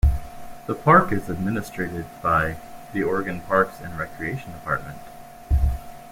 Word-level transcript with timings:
The 0.65 0.73
park 0.73 1.11
is 1.11 1.29
administered 1.29 2.07
by 2.23 2.55
the 2.91 3.03
Oregon 3.03 3.39
Parks 3.41 3.79
and 3.81 3.99
Recreation 3.99 4.51
Department. 4.51 4.97